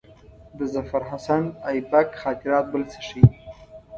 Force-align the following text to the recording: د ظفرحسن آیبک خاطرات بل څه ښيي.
د 0.57 0.59
ظفرحسن 0.73 1.43
آیبک 1.69 2.09
خاطرات 2.21 2.65
بل 2.71 2.83
څه 2.91 2.99
ښيي. 3.07 3.25